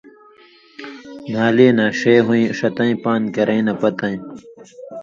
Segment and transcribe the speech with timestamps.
[1.31, 4.17] نھالی نا ݜے ہُویں ݜتَیں پان٘د کرَیں نہ پتَیں